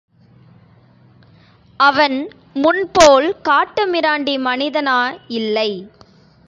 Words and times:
அவன் 1.79 2.17
முன்போல் 2.53 3.35
காட்டு 3.41 3.83
மிராண்டி 3.91 4.37
மனிதனாயில்லை. 4.37 5.69